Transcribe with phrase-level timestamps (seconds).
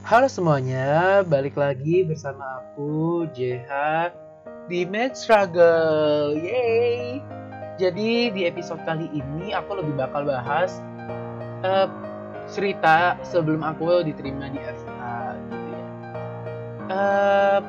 [0.00, 3.68] Halo semuanya, balik lagi bersama aku JH
[4.64, 6.40] di Mad Struggle.
[6.40, 7.20] Yeay!
[7.76, 10.80] Jadi di episode kali ini aku lebih bakal bahas
[11.68, 11.84] uh,
[12.48, 15.84] cerita sebelum aku diterima di FA gitu ya.
[16.88, 17.60] Uh,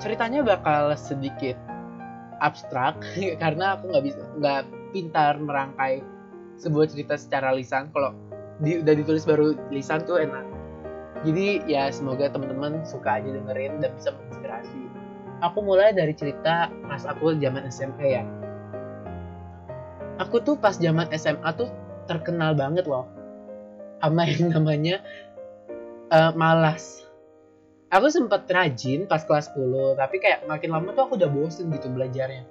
[0.00, 1.60] ceritanya bakal sedikit
[2.40, 2.96] abstrak
[3.42, 4.64] karena aku nggak bisa nggak
[4.96, 6.00] pintar merangkai
[6.56, 7.92] sebuah cerita secara lisan.
[7.92, 8.16] Kalau
[8.64, 10.61] di, udah ditulis baru lisan tuh enak
[11.22, 14.82] jadi ya semoga teman-teman suka aja dengerin dan bisa menginspirasi.
[15.42, 18.24] Aku mulai dari cerita pas aku zaman SMA ya.
[20.18, 21.70] Aku tuh pas zaman SMA tuh
[22.10, 23.06] terkenal banget loh
[24.02, 24.98] sama yang namanya
[26.10, 27.06] uh, malas.
[27.94, 31.86] Aku sempat rajin pas kelas 10 tapi kayak makin lama tuh aku udah bosen gitu
[31.86, 32.42] belajarnya.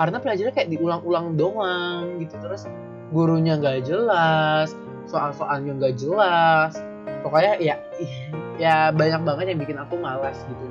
[0.00, 2.64] Karena pelajarannya kayak diulang-ulang doang gitu terus
[3.12, 4.72] gurunya nggak jelas
[5.08, 6.76] soal-soalnya nggak jelas
[7.22, 7.76] pokoknya ya
[8.62, 10.66] ya banyak banget yang bikin aku malas gitu.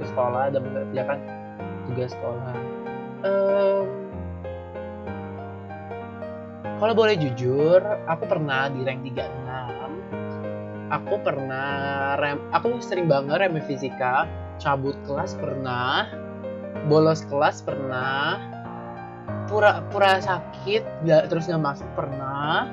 [0.00, 1.18] Ke sekolah dan mengerjakan
[1.90, 2.54] tugas sekolah.
[3.22, 3.86] Um,
[6.82, 7.78] kalau boleh jujur
[8.10, 9.42] aku pernah di rank 36
[10.92, 14.28] aku pernah rem aku sering banget rem fisika.
[14.60, 16.06] Cabut kelas pernah.
[16.86, 18.38] Bolos kelas pernah.
[19.48, 22.68] Pura-pura sakit terus nggak masuk pernah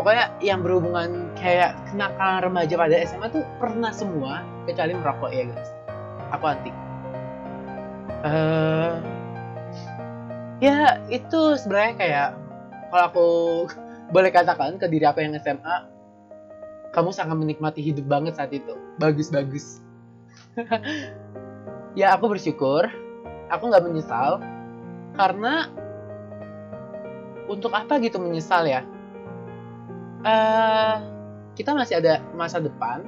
[0.00, 5.68] pokoknya yang berhubungan kayak kenakalan remaja pada SMA tuh pernah semua kecuali merokok ya guys.
[6.32, 6.72] Aku anti.
[8.24, 8.96] Uh,
[10.64, 12.28] ya itu sebenarnya kayak
[12.88, 13.28] kalau aku
[14.16, 15.84] boleh katakan ke diri aku yang SMA
[16.96, 18.72] kamu sangat menikmati hidup banget saat itu.
[18.96, 19.84] Bagus-bagus.
[21.98, 22.86] Ya aku bersyukur.
[23.50, 24.38] Aku nggak menyesal.
[25.18, 25.66] Karena
[27.50, 28.86] untuk apa gitu menyesal ya
[30.24, 30.96] uh,
[31.56, 33.04] kita masih ada masa depan.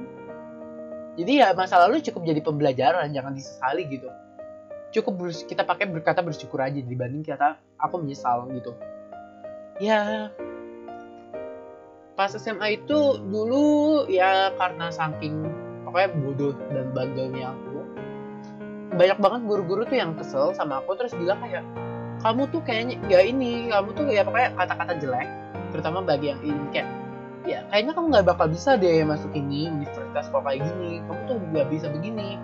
[1.13, 4.09] Jadi ya masa lalu cukup jadi pembelajaran jangan disesali gitu.
[4.93, 8.73] Cukup kita pakai berkata bersyukur aja dibanding kata aku menyesal gitu.
[9.77, 10.29] Ya
[12.13, 15.49] pas SMA itu dulu ya karena saking
[15.81, 17.81] pokoknya bodoh dan bandelnya aku
[18.93, 21.65] banyak banget guru-guru tuh yang kesel sama aku terus bilang kayak
[22.21, 25.25] kamu tuh kayaknya nggak ini kamu tuh ya pokoknya kata-kata jelek
[25.73, 26.65] terutama bagi yang ini.
[26.69, 26.87] Kayak
[27.43, 31.03] ya kayaknya kamu nggak bakal bisa deh masuk ini universitas kok kayak gini.
[31.03, 32.39] Kamu tuh nggak bisa begini.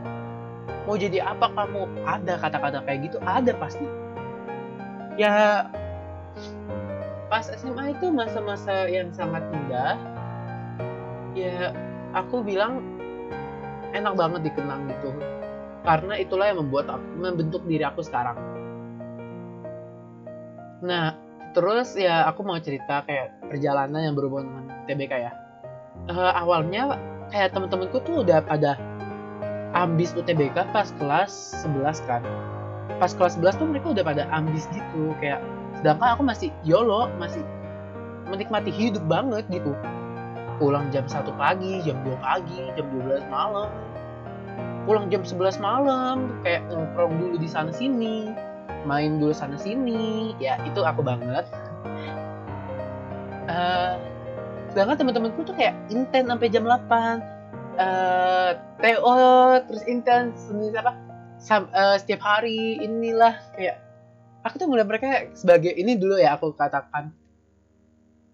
[0.88, 2.04] Mau jadi apa kamu?
[2.04, 3.88] Ada kata-kata kayak gitu ada pasti.
[5.16, 5.68] Ya
[7.30, 9.96] pas SMA itu masa-masa yang sangat indah.
[11.38, 11.72] Ya
[12.12, 12.84] aku bilang
[13.96, 15.14] enak banget dikenang gitu.
[15.86, 18.36] Karena itulah yang membuat aku membentuk diri aku sekarang.
[20.84, 21.16] Nah
[21.56, 25.32] terus ya aku mau cerita kayak perjalanan yang berhubungan dengan TBK ya.
[26.10, 26.98] Uh, awalnya
[27.30, 28.74] kayak temen-temenku tuh udah pada
[29.78, 32.26] ambis UTBK pas kelas 11 kan.
[32.98, 35.40] Pas kelas 11 tuh mereka udah pada ambis gitu kayak
[35.78, 37.46] sedangkan aku masih YOLO masih
[38.34, 39.78] menikmati hidup banget gitu.
[40.58, 43.70] Pulang jam 1 pagi jam 2 pagi jam 12 malam.
[44.90, 48.34] Pulang jam 11 malam kayak nongkrong dulu di sana sini
[48.88, 50.36] main dulu sana sini.
[50.40, 51.46] Ya itu aku banget.
[53.50, 53.98] Uh,
[54.70, 56.70] sedangkan teman-temanku tuh kayak intens sampai jam 8
[57.78, 59.18] uh, TO
[59.66, 60.94] terus intens apa
[61.40, 63.80] Sam, uh, setiap hari inilah kayak
[64.44, 67.16] aku tuh mulai mereka sebagai ini dulu ya aku katakan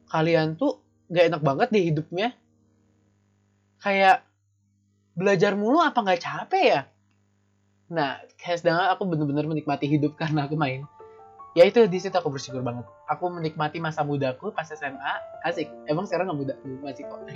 [0.10, 2.34] kalian tuh gak enak banget di hidupnya.
[3.82, 4.26] Kayak
[5.14, 6.82] belajar mulu apa nggak capek ya?
[7.94, 10.90] Nah kayak sedangkan aku bener-bener menikmati hidup karena aku main
[11.56, 12.86] ya itu di situ aku bersyukur banget.
[13.10, 15.14] Aku menikmati masa mudaku pas SMA
[15.48, 15.72] asik.
[15.88, 16.54] Emang sekarang nggak muda?
[16.84, 17.22] Masih kok.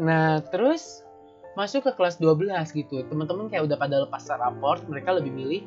[0.00, 1.04] Nah terus
[1.60, 3.04] masuk ke kelas 12 gitu.
[3.04, 5.62] Teman-teman kayak udah pada lepas raport mereka lebih milih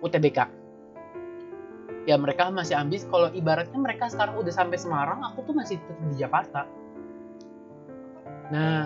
[0.00, 0.62] UTBK
[2.06, 3.06] ya mereka masih ambis.
[3.06, 6.62] Kalau ibaratnya mereka sekarang udah sampai Semarang aku tuh masih tetap di Jakarta.
[8.50, 8.80] Nah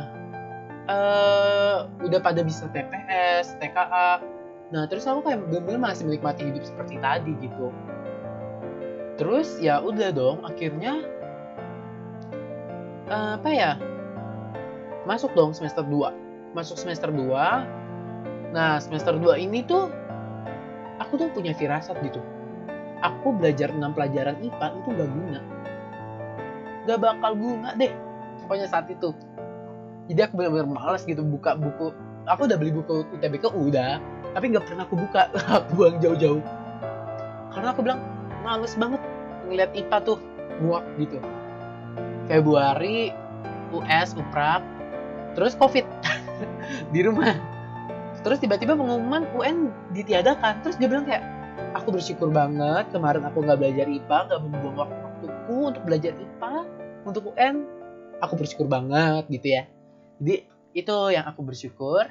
[0.87, 4.36] uh, udah pada bisa TPS TKA
[4.75, 7.71] Nah terus aku kayak bener-bener masih menikmati hidup seperti tadi gitu.
[9.17, 11.07] Terus ya udah dong akhirnya
[13.09, 13.73] uh, apa ya
[15.07, 19.87] masuk dong semester 2 masuk semester 2 nah semester 2 ini tuh
[20.99, 22.19] aku tuh punya firasat gitu.
[23.05, 25.41] Aku belajar 6 pelajaran IPA itu gak guna.
[26.89, 27.93] Gak bakal guna deh
[28.43, 29.15] pokoknya saat itu.
[30.07, 31.95] Jadi aku bener-bener males gitu buka buku.
[32.27, 34.03] Aku udah beli buku ITBK udah
[34.37, 35.33] tapi nggak pernah aku buka.
[35.73, 36.45] Buang jauh-jauh.
[37.57, 38.05] Karena aku bilang
[38.45, 39.01] males banget
[39.49, 40.21] ngeliat IPA tuh
[40.61, 41.17] muak gitu.
[42.29, 43.17] Februari
[43.73, 44.61] US UPRAK
[45.33, 45.89] terus covid.
[46.93, 47.33] Di rumah.
[48.21, 50.61] Terus tiba-tiba pengumuman UN ditiadakan.
[50.61, 51.25] Terus dia bilang kayak
[51.73, 56.55] aku bersyukur banget kemarin aku nggak belajar IPA nggak membuang waktu waktuku untuk belajar IPA
[57.09, 57.65] untuk UN
[58.21, 59.65] aku bersyukur banget gitu ya.
[60.21, 60.37] Jadi
[60.77, 62.05] itu yang aku bersyukur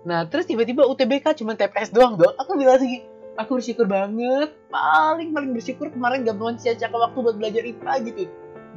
[0.00, 3.04] nah terus tiba-tiba UTBK cuma TPS doang dong aku bilang lagi
[3.40, 4.52] aku bersyukur banget.
[4.68, 8.22] Paling paling bersyukur kemarin gak sia waktu buat belajar IPA gitu.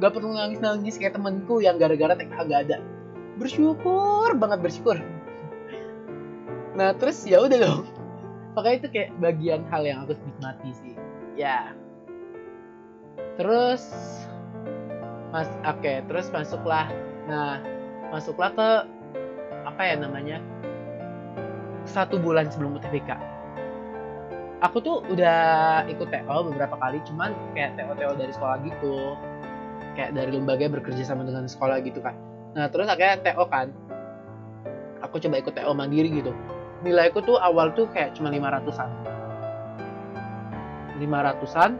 [0.00, 2.76] Gak perlu nangis nangis kayak temenku yang gara-gara TK gak ada.
[3.36, 4.96] Bersyukur banget bersyukur.
[6.74, 7.84] Nah terus ya udah dong
[8.54, 10.94] makanya itu kayak bagian hal yang aku nikmati sih.
[11.34, 11.74] Ya.
[13.34, 13.82] Terus
[15.34, 16.86] mas oke okay, terus masuklah.
[17.26, 17.58] Nah
[18.14, 18.68] masuklah ke
[19.66, 20.38] apa ya namanya
[21.84, 23.34] satu bulan sebelum UTBK
[24.64, 29.12] aku tuh udah ikut TO beberapa kali cuman kayak TO TO dari sekolah gitu.
[29.94, 32.16] Kayak dari lembaga bekerja sama dengan sekolah gitu kan
[32.54, 33.68] nah terus akhirnya TO kan.
[35.02, 36.32] Aku coba ikut TO mandiri gitu.
[36.80, 38.90] Nilaiku tuh awal tuh kayak cuma 500-an
[41.02, 41.70] 500-an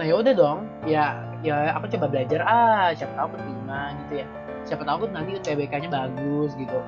[0.00, 0.58] nah ya udah dong.
[0.88, 2.40] Ya ya aku coba belajar.
[2.44, 4.26] Ah siapa tahu keterima gitu ya.
[4.64, 6.80] Siapa tahu nanti UTBK-nya bagus gitu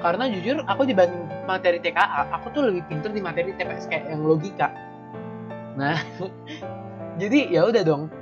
[0.00, 4.22] karena jujur aku dibanding materi TKA aku tuh lebih pinter di materi TPS kayak yang
[4.26, 4.68] logika.
[5.78, 5.98] Nah
[7.20, 8.12] jadi ya udah dong.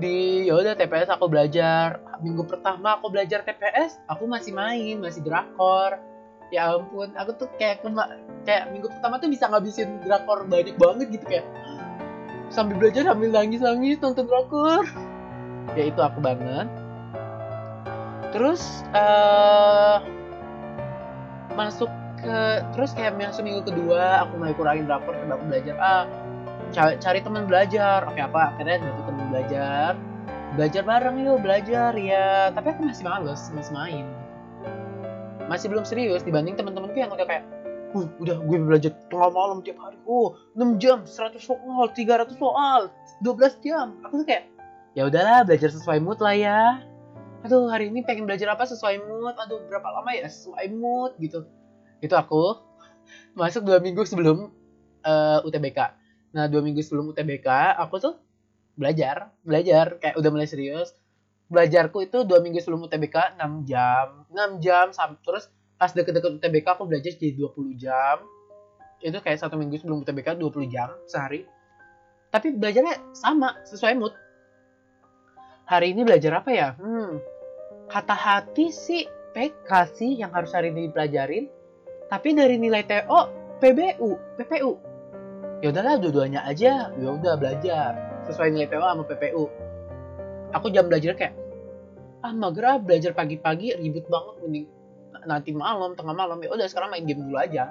[0.00, 2.00] Di ya udah TPS aku belajar.
[2.22, 6.00] Minggu pertama aku belajar TPS aku masih main masih drakor.
[6.52, 8.08] Ya ampun aku tuh kayak kema
[8.44, 11.46] kayak minggu pertama tuh bisa ngabisin drakor banyak banget gitu kayak
[12.54, 14.86] sambil belajar sambil nangis nangis nonton drakor.
[15.78, 16.66] Ya itu aku banget.
[18.34, 20.02] Terus uh,
[21.54, 21.90] masuk
[22.22, 25.74] ke terus kayak masuk minggu kedua aku mulai kurangin rapor coba aku belajar.
[25.82, 26.02] Ah
[26.70, 28.06] cari, cari teman belajar.
[28.06, 28.54] Oke apa?
[28.54, 29.90] Akhirnya dapet teman belajar.
[30.54, 31.92] Belajar bareng yuk belajar.
[31.98, 34.06] Ya tapi aku masih males masih main.
[35.50, 37.44] Masih belum serius dibanding teman-temanku yang udah kayak
[37.92, 39.98] uh, udah gue belajar tengah malam tiap hari.
[40.06, 42.80] Oh 6 jam 100 soal 300 soal
[43.20, 43.98] 12 jam.
[44.06, 44.46] Aku tuh kayak
[44.92, 46.60] ya udahlah belajar sesuai mood lah ya
[47.42, 48.64] aduh hari ini pengen belajar apa?
[48.64, 49.34] Sesuai mood.
[49.34, 50.30] Aduh berapa lama ya?
[50.30, 51.44] Sesuai mood gitu.
[51.98, 52.58] Itu aku
[53.38, 54.50] masuk dua minggu sebelum
[55.02, 56.02] uh, eh, UTBK
[56.32, 58.14] nah dua minggu sebelum UTBK aku tuh
[58.78, 60.00] belajar belajar.
[60.00, 60.96] Kayak udah mulai serius.
[61.52, 64.24] Belajarku itu dua minggu sebelum UTBK 6 jam.
[64.32, 68.24] 6 jam sampai terus pas deket-deket UTBK aku belajar jadi 20 jam.
[69.04, 71.44] Itu kayak satu minggu sebelum UTBK 20 jam sehari.
[72.32, 74.16] Tapi belajarnya sama sesuai mood.
[75.68, 76.72] Hari ini belajar apa ya?
[76.80, 77.31] Hmm
[77.92, 79.04] kata hati sih
[79.36, 81.52] PK sih yang harus hari ini dipelajarin.
[82.08, 83.20] Tapi dari nilai TO
[83.60, 84.72] PBU PPU
[85.60, 86.88] ya udahlah dua-duanya aja.
[86.88, 88.24] Ya udah belajar.
[88.24, 89.44] Sesuai nilai TO sama PPU
[90.52, 91.34] aku jam belajar kayak
[92.22, 94.66] ah mager belajar pagi-pagi ribut banget mending
[95.26, 96.40] nanti malam tengah malam.
[96.42, 97.70] Ya udah sekarang main game dulu aja.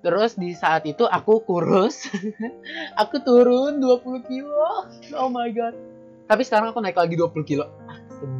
[0.00, 2.08] Terus di saat itu aku kurus.
[3.04, 4.88] Aku turun 20 kilo.
[5.12, 5.76] Oh my god.
[6.24, 7.68] Tapi sekarang aku naik lagi 20 kilo.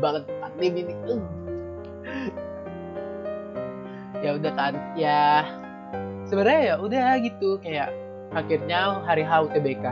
[0.01, 0.25] Banget
[0.59, 1.23] ini uh.
[4.21, 5.47] ya udah kan ya
[6.27, 7.91] sebenarnya ya udah gitu kayak
[8.35, 9.87] akhirnya hari H UTBK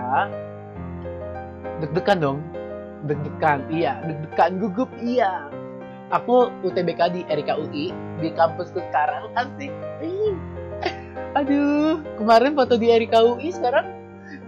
[1.82, 2.38] deg-degan dong
[3.06, 5.46] deg-degan iya deg-degan gugup iya
[6.10, 7.86] aku UTBK di RKUI
[8.22, 9.72] di kampusku sekarang asik
[11.38, 13.86] aduh kemarin foto di RKUI sekarang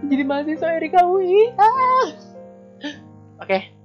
[0.07, 2.07] jadi mahasiswa RKUI ah.
[3.41, 3.80] oke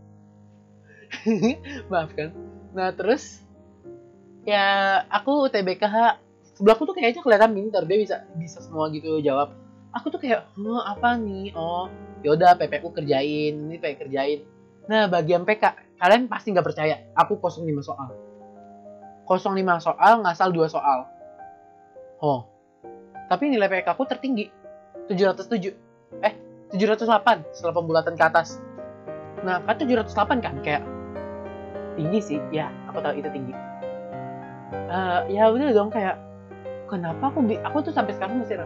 [1.90, 2.30] maafkan
[2.76, 3.46] nah terus
[4.46, 5.82] ya aku UTBK
[6.56, 9.52] sebelahku tuh kayaknya kelihatan pintar dia bisa bisa semua gitu jawab.
[9.92, 11.52] Aku tuh kayak oh, apa nih?
[11.52, 11.92] Oh
[12.24, 14.40] yaudah PPU kerjain ini PPU kerjain.
[14.88, 18.08] Nah bagian PK kalian pasti nggak percaya aku 05 soal.
[19.28, 21.04] 05 soal ngasal dua soal.
[22.24, 22.48] Oh.
[23.26, 24.48] Tapi nilai PK aku tertinggi
[25.12, 26.34] 707 eh
[26.72, 28.62] 708 setelah pembulatan ke atas.
[29.44, 30.82] Nah kan 708 kan kayak
[31.96, 32.38] tinggi sih.
[32.52, 33.54] Ya aku tahu itu tinggi.
[34.86, 36.20] Uh, ya udah dong kayak
[36.86, 38.62] kenapa aku aku tuh sampai sekarang masih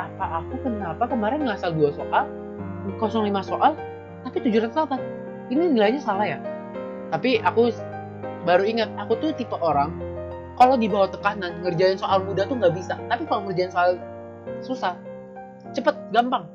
[0.00, 2.24] apa aku kenapa kemarin ngasal dua soal
[2.96, 3.04] 05
[3.44, 3.76] soal
[4.24, 6.38] tapi 708 ini nilainya salah ya?
[7.10, 7.74] Tapi aku
[8.48, 9.92] baru ingat aku tuh tipe orang
[10.56, 12.96] kalau di bawah tekanan ngerjain soal mudah tuh nggak bisa.
[13.08, 14.00] Tapi kalau ngerjain soal
[14.64, 14.96] susah
[15.72, 16.48] cepet gampang.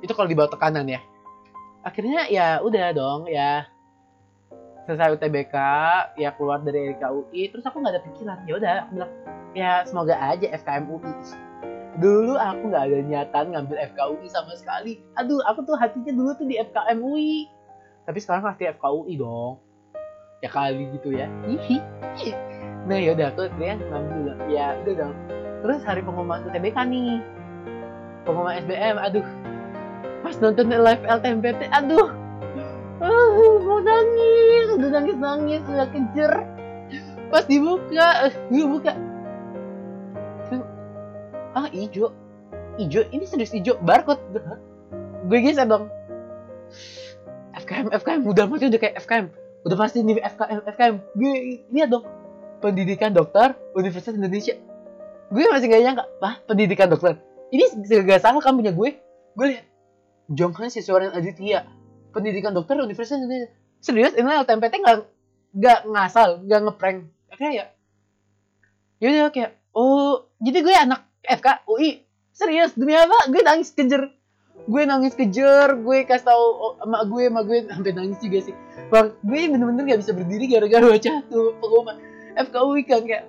[0.00, 1.02] Itu kalau di bawah tekanan ya.
[1.84, 3.66] Akhirnya ya udah dong ya
[4.90, 5.56] selesai UTBK
[6.18, 8.38] ya keluar dari RKUI terus aku nggak ada pikiran.
[8.50, 9.12] Ya udah bilang
[9.54, 11.14] ya semoga aja FKM UI
[12.02, 14.98] dulu aku nggak ada niatan ngambil FKUI sama sekali.
[15.14, 17.46] Aduh aku tuh hatinya dulu tuh di FKM UI
[18.02, 19.62] tapi sekarang pasti FKUI dong.
[20.42, 21.30] Ya kali gitu ya.
[22.90, 24.34] Nah yaudah aku dia ngambil.
[24.50, 25.14] Ya udah dong.
[25.62, 27.22] Terus hari pengumuman UTBK nih.
[28.26, 29.26] Pengumuman SBM aduh.
[30.26, 32.19] Pas nonton live LTMPT aduh
[33.00, 36.32] uh, mau nangis udah nangis nangis udah kejer.
[37.30, 38.92] Pas dibuka gue buka
[41.54, 42.14] ah ijo.
[42.78, 44.40] Ijo ini serius ijo barcode.
[45.26, 45.90] Gue geser dong.
[47.56, 49.26] FKM FKM udah mati udah kayak FKM
[49.66, 51.32] udah pasti nih FKM FKM gue
[51.68, 52.06] lihat dong
[52.64, 54.54] pendidikan dokter Universitas Indonesia.
[55.30, 57.14] Gue masih gak nyangka ah pendidikan dokter?
[57.50, 57.66] Ini
[58.18, 58.98] salah kan punya gue?
[59.34, 59.66] Gue lihat
[60.30, 61.66] Jonghan Siswaran Aditya
[62.10, 63.50] pendidikan dokter Universitas Indonesia.
[63.80, 64.98] Serius ini LTMPT nggak
[65.56, 66.98] nggak ngasal nggak ngeprank.
[67.34, 67.66] Kayak ya
[69.00, 72.04] yaudah kayak oh jadi gue anak FK UI
[72.36, 73.32] serius demi apa?
[73.32, 74.12] Gue nangis kejer.
[74.68, 78.54] Gue nangis kejer gue kasih tau oh, gue emak gue sampai nangis juga sih.
[78.92, 81.96] Bang gue bener-bener gak bisa berdiri gara-gara baca tuh pengumuman
[82.36, 83.24] FKUI kan kayak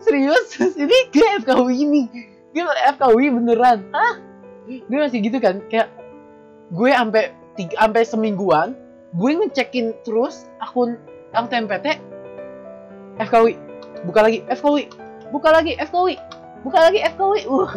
[0.00, 0.56] serius?
[0.80, 2.02] Ini gue FKUI ini
[2.56, 2.64] gue
[2.96, 3.92] FKUI beneran.
[3.92, 4.16] Ah
[4.68, 5.88] gue masih gitu kan kayak
[6.68, 8.78] gue sampai tiga sampai semingguan
[9.18, 10.94] gue ngecekin terus akun
[11.34, 11.98] yang TMPT
[13.18, 13.58] FKUI
[14.06, 14.86] buka lagi FKUI
[15.34, 16.16] buka lagi FKUI
[16.62, 17.72] buka lagi FKUI uh.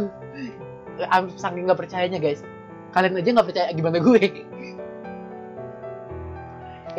[1.38, 2.45] Saking nggak percayanya guys.
[2.93, 4.21] Kalian aja nggak percaya gimana gue?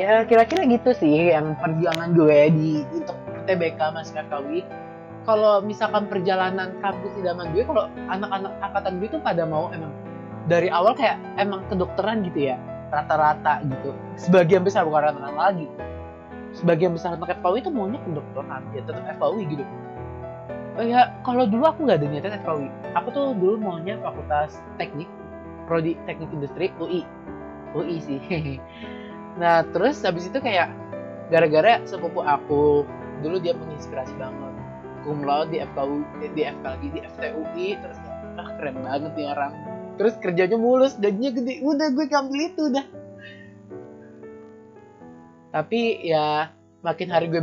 [0.00, 3.12] Ya kira-kira gitu sih yang perjuangan gue di untuk
[3.44, 4.64] TBK Mas FKUI
[5.28, 9.92] kalau misalkan perjalanan kampus idaman gue kalau anak-anak angkatan gue tuh pada mau emang
[10.48, 12.56] dari awal kayak emang kedokteran gitu ya
[12.92, 13.96] rata-rata gitu.
[14.20, 15.66] Sebagian besar bukan rata-rata lagi.
[16.52, 19.64] Sebagian besar anak FKUI itu maunya kedokteran ya tetap FKUI gitu.
[20.76, 25.08] Oh ya kalau dulu aku nggak ada niatan FKUI aku tuh dulu maunya fakultas teknik
[25.68, 27.04] prodi teknik industri UI
[27.72, 28.20] UI sih.
[29.32, 30.68] Nah terus habis itu kayak
[31.32, 32.84] gara-gara sepupu aku
[33.24, 34.52] dulu dia menginspirasi banget.
[35.08, 36.04] Cum laude di FKU
[36.36, 37.96] di FK lagi di FTUI terus
[38.36, 41.60] ah keren banget nih orang terus kerjanya mulus gajinya gede.
[41.60, 42.86] Udah gue ambil itu udah.
[45.52, 46.48] Tapi ya
[46.80, 47.42] makin hari gue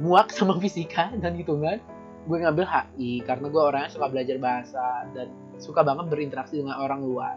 [0.00, 1.78] muak sama fisika dan hitungan
[2.24, 5.28] gue ngambil HI karena gue orangnya suka belajar bahasa dan
[5.60, 7.36] suka banget berinteraksi dengan orang luar.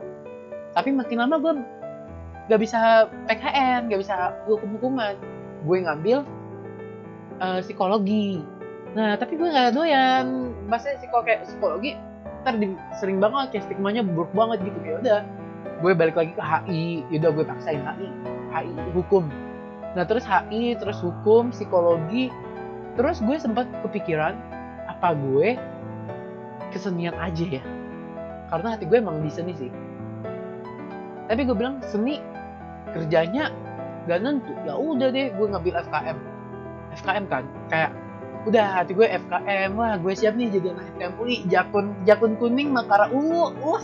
[0.71, 1.53] Tapi makin lama gue
[2.47, 4.15] gak bisa PKN gak bisa
[4.47, 5.19] hukum-hukuman.
[5.67, 6.23] Gue ngambil
[7.43, 8.39] uh, psikologi.
[8.95, 10.55] Nah tapi gue gak doyan.
[10.71, 10.95] Bahasa
[11.43, 11.99] psikologi
[12.47, 14.79] ntar di, sering banget kayak stigmanya buruk banget gitu.
[14.87, 15.19] Ya udah
[15.83, 18.07] gue balik lagi ke HI yaudah gue paksain HI
[18.55, 19.27] HI hukum.
[19.99, 22.31] Nah terus HI terus hukum psikologi.
[22.95, 24.39] Terus gue sempat kepikiran
[24.87, 25.59] apa gue
[26.71, 27.63] kesenian aja ya?
[28.47, 29.69] Karena hati gue emang di seni sih.
[31.27, 32.23] Tapi gue bilang seni
[32.95, 33.51] kerjanya
[34.07, 34.55] gak nentu.
[34.63, 36.17] Ya udah deh gue ngambil FKM
[36.95, 37.91] FKM kan kayak
[38.47, 42.71] udah hati gue FKM wah gue siap nih jadi anak FKM UI jakun jakun kuning
[42.71, 43.83] makara ungu us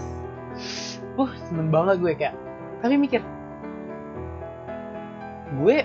[1.19, 2.35] uh seneng banget gue kayak.
[2.79, 3.21] Tapi mikir
[5.59, 5.77] gue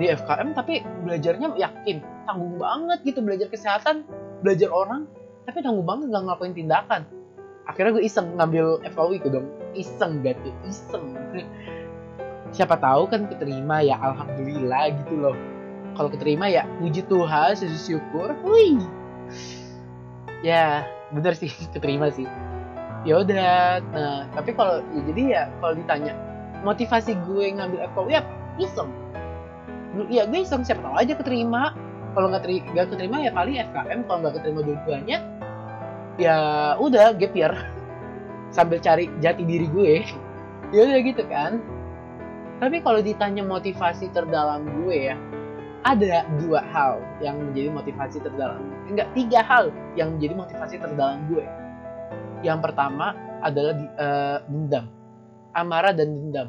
[0.00, 4.08] di FKM tapi belajarnya yakin tanggung banget gitu belajar kesehatan
[4.40, 5.06] belajar orang
[5.44, 7.02] tapi tanggung banget gak ngelakuin tindakan.
[7.68, 9.46] Akhirnya gue iseng ngambil FKUI itu dong.
[9.76, 11.14] Iseng gak tuh iseng.
[12.56, 15.36] Siapa tahu kan keterima ya alhamdulillah gitu loh
[15.96, 18.80] kalau keterima ya puji Tuhan sujud syukur wih.
[20.42, 22.26] Ya bener sih keterima sih.
[23.02, 26.12] Ya udah nah tapi kalau ya jadi ya kalau ditanya
[26.62, 28.90] motivasi gue ngambil FKUI apa iseng.
[30.08, 31.76] Ya gue iseng siapa tahu aja keterima.
[32.12, 35.18] Kalau nggak teri gak keterima ya paling FKM kalau nggak keterima dua-duanya
[36.20, 36.36] ya
[36.76, 37.52] udah gap year.
[38.56, 39.94] Sambil cari jati diri gue.
[40.72, 41.60] Ya udah gitu kan.
[42.56, 45.20] Tapi kalau ditanya motivasi terdalam gue ya
[45.82, 48.62] ada dua hal yang menjadi motivasi terdalam.
[48.86, 51.46] Enggak tiga hal yang menjadi motivasi terdalam gue.
[52.46, 54.86] Yang pertama adalah uh, dendam.
[55.52, 56.48] Amarah dan dendam.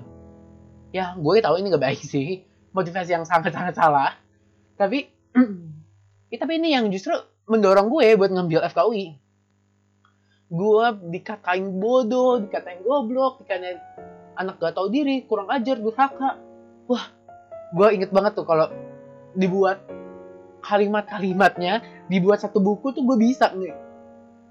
[0.93, 2.45] Ya gue tahu ini gak baik sih.
[2.73, 4.13] Motivasi yang sangat sangat salah.
[4.77, 5.09] Tapi
[6.33, 7.13] ya, tapi ini yang justru
[7.49, 9.23] mendorong gue buat ngambil FKUI
[10.53, 13.81] gue dikatain bodoh dikatain goblok dikatain
[14.37, 16.37] anak gak tahu diri kurang ajar durhaka.
[16.85, 17.05] Wah
[17.73, 18.69] gue inget banget tuh kalau
[19.33, 19.81] dibuat
[20.63, 23.75] kalimat-kalimatnya dibuat satu buku tuh gue bisa nih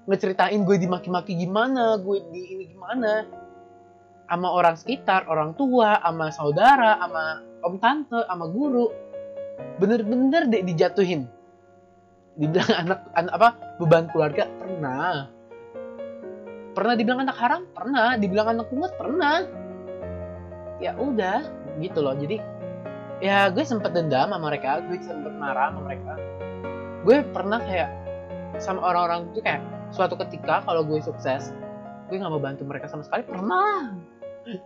[0.05, 3.25] ngeceritain gue dimaki-maki gimana gue di ini gimana
[4.27, 8.91] sama orang sekitar orang tua sama saudara sama om tante sama guru.
[9.79, 11.29] Bener-bener deh dijatuhin.
[12.33, 13.49] Dibilang anak, anak apa
[13.79, 15.29] beban keluarga pernah.
[16.73, 17.61] Pernah dibilang anak haram?
[17.71, 18.17] Pernah.
[18.17, 19.45] Dibilang anak kumat pernah.
[20.81, 21.47] Ya udah
[21.79, 22.17] gitu loh.
[22.17, 22.41] Jadi
[23.23, 26.13] ya gue sempet dendam sama mereka gue sempet marah sama mereka.
[27.07, 27.89] Gue pernah kayak
[28.59, 29.63] sama orang-orang itu kayak
[29.95, 31.55] suatu ketika kalau gue sukses
[32.11, 33.95] gue nggak mau bantu mereka sama sekali pernah.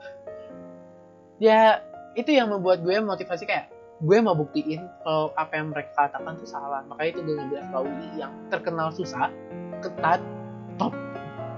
[1.37, 1.85] Ya
[2.17, 3.69] itu yang membuat gue motivasi kayak
[4.01, 6.81] gue mau buktiin kalau apa yang mereka katakan tuh salah.
[6.89, 9.29] Makanya itu gue ngambil FKUI yang terkenal susah
[9.85, 10.17] ketat
[10.81, 10.97] top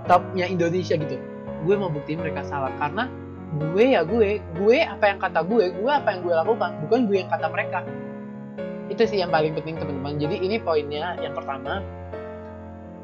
[0.04, 1.16] topnya Indonesia gitu.
[1.64, 3.08] Gue mau buktiin mereka salah karena
[3.50, 7.18] gue ya gue gue apa yang kata gue gue apa yang gue lakukan bukan gue
[7.26, 7.80] yang kata mereka.
[8.90, 10.22] Itu sih yang paling penting teman-teman.
[10.22, 11.82] Jadi ini poinnya yang pertama.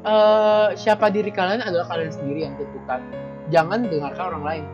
[0.06, 3.02] Uh, siapa diri kalian adalah kalian sendiri yang tentukan.
[3.50, 4.64] Jangan dengarkan orang lain.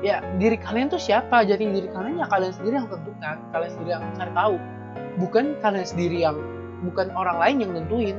[0.00, 1.44] Ya diri kalian tuh siapa?
[1.44, 4.56] Jadi diri kalian ya kalian sendiri yang tentukan kalian sendiri yang cari tahu.
[5.20, 6.36] Bukan kalian sendiri yang
[6.88, 8.16] bukan orang lain yang nentuin.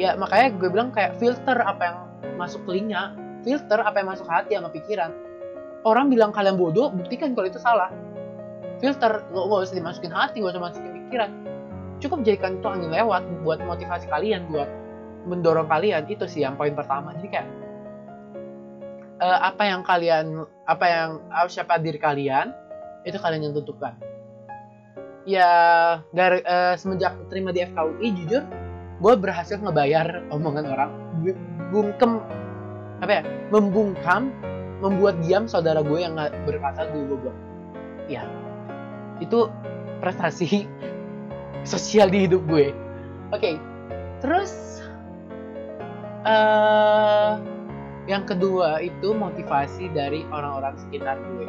[0.00, 1.98] Ya makanya gue bilang kayak filter apa yang
[2.40, 5.10] masuk telinga filter apa yang masuk hati sama pikiran.
[5.82, 7.90] Orang bilang kalian bodoh buktikan kalau itu salah.
[8.78, 11.30] Filter gak, gak usah dimasukin hati gak usah masukin pikiran.
[12.02, 14.70] Cukup jadikan itu angin lewat buat motivasi kalian buat
[15.26, 16.06] mendorong kalian.
[16.06, 17.14] Itu sih yang poin pertama.
[17.18, 17.48] Jadi kayak
[19.22, 21.08] uh, apa yang kalian apa yang
[21.50, 22.50] siapa diri kalian
[23.02, 23.98] itu kalian yang tentukan
[25.22, 25.50] ya
[26.10, 28.42] dari uh, semenjak terima di FKUI jujur
[29.02, 30.90] gue berhasil ngebayar omongan orang.
[31.74, 32.22] Bungkem
[33.02, 33.22] apa ya?
[33.50, 34.30] Membungkam
[34.78, 36.14] membuat diam saudara gue yang
[36.46, 37.34] berkata gue goblok.
[38.06, 38.26] Ya
[39.22, 39.46] itu
[40.02, 40.66] prestasi
[41.62, 42.74] sosial di hidup gue.
[43.34, 43.38] Oke.
[43.38, 43.54] Okay.
[44.22, 44.78] terus
[46.22, 47.42] uh,
[48.06, 51.46] yang kedua itu motivasi dari orang-orang sekitar gue.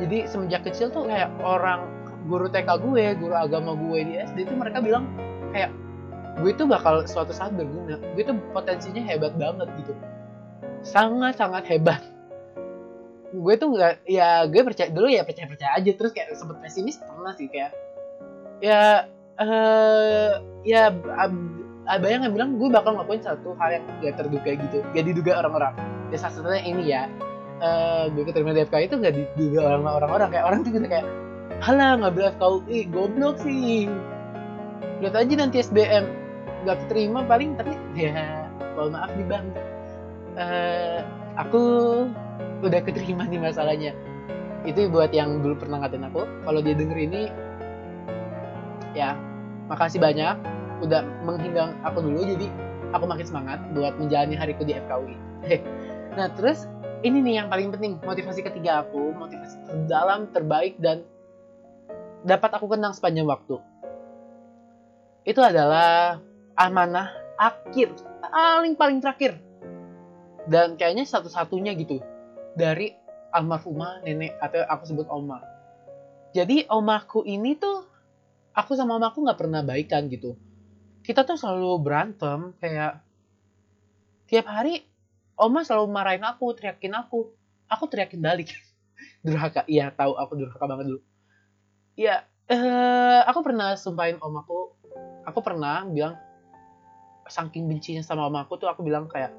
[0.00, 1.84] Jadi semenjak kecil tuh kayak orang
[2.24, 5.08] guru TK gue guru agama gue di SD itu mereka bilang
[5.52, 5.72] kayak
[6.40, 8.00] gue tuh bakal suatu saat berguna.
[8.16, 9.92] Gue tuh potensinya hebat banget gitu
[10.82, 12.00] sangat sangat hebat.
[13.30, 16.98] Gue tuh nggak ya gue percaya dulu ya percaya percaya aja terus kayak sempet pesimis
[16.98, 17.72] pernah sih kayak
[18.58, 19.06] ya
[19.38, 20.90] uh, ya
[21.86, 25.74] ada yang bilang gue bakal ngelakuin satu hal yang gak terduga gitu gak diduga orang-orang.
[26.10, 27.02] Ya salah satunya ini ya
[27.62, 31.06] uh, gue keterima di FKI itu gak diduga orang-orang kayak orang tuh gitu kayak
[31.62, 33.86] halah ngambil FKUI goblok sih.
[35.00, 36.04] Lihat aja nanti SBM
[36.66, 39.46] gak keterima paling tapi ya mohon maaf nih bang
[40.40, 40.98] uh,
[41.36, 41.62] aku
[42.64, 43.92] udah keterima nih masalahnya.
[44.64, 46.24] Itu buat yang dulu pernah ngatain aku.
[46.44, 47.22] Kalau dia denger ini
[48.96, 49.16] ya
[49.68, 50.36] makasih banyak.
[50.80, 52.48] Udah menghindang aku dulu jadi
[52.96, 55.16] aku makin semangat buat menjalani hariku di FKUI.
[56.16, 56.66] nah terus
[57.04, 58.00] ini nih yang paling penting.
[58.00, 61.04] Motivasi ketiga aku motivasi terdalam terbaik dan
[62.24, 63.60] dapat aku kenang sepanjang waktu.
[65.24, 66.20] Itu adalah
[66.56, 67.96] amanah akhir
[68.30, 69.40] paling paling terakhir
[70.48, 72.00] dan kayaknya satu-satunya gitu
[72.56, 72.94] dari
[73.34, 75.42] almarhumah nenek atau aku sebut oma.
[76.30, 77.84] Jadi omaku ini tuh
[78.54, 80.38] aku sama omaku nggak pernah baikan gitu.
[81.02, 83.02] Kita tuh selalu berantem kayak
[84.30, 84.86] tiap hari
[85.34, 87.34] oma selalu marahin aku teriakin aku.
[87.70, 88.54] Aku teriakin balik.
[89.26, 91.00] Durhaka iya tahu aku durhaka banget dulu.
[91.98, 94.78] Ya eh, aku pernah sumpahin om aku.
[95.30, 96.18] Pernah bilang
[97.30, 99.30] saking bencinya sama om aku tuh aku bilang kayak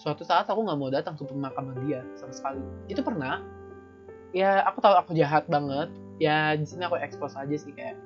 [0.00, 2.64] suatu saat aku nggak mau datang ke pemakaman dia sama sekali.
[2.88, 3.44] Itu pernah.
[4.32, 5.92] Ya aku tahu aku jahat banget.
[6.16, 8.00] Ya di sini aku expose aja sih kayak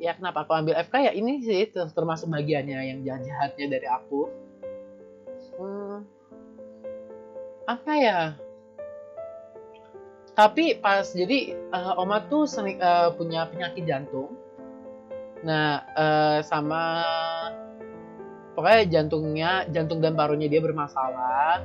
[0.00, 4.32] ya kenapa aku ambil FK ya ini sih termasuk bagiannya yang jahat-jahatnya dari aku.
[5.58, 6.06] Hmm,
[7.68, 8.20] apa ya?
[10.38, 14.32] Tapi pas jadi uh, oma tuh sering, uh, punya penyakit jantung.
[15.42, 17.04] Nah uh, sama
[18.58, 21.62] pokoknya jantungnya jantung dan parunya dia bermasalah.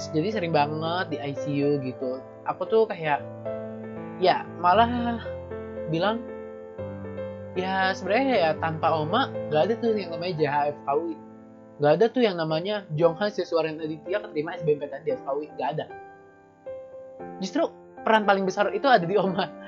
[0.00, 2.24] Jadi sering banget di ICU gitu.
[2.48, 3.20] Aku tuh kayak
[4.16, 5.20] ya malah
[5.92, 6.24] bilang
[7.52, 11.14] ya sebenarnya ya tanpa oma gak ada tuh yang namanya JHF KUI
[11.84, 15.86] gak ada tuh yang namanya Jonghan Sesuaren Aditya keterima SBMPTN di FKUI gak ada.
[17.44, 17.68] Justru
[18.00, 19.52] peran paling besar itu ada di oma.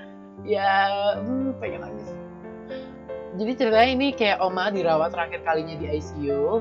[0.42, 0.90] Ya
[1.22, 2.24] hmm, pengen nangis
[3.35, 6.61] jadi ceritanya ini kayak oma dirawat terakhir kalinya di ICU uh,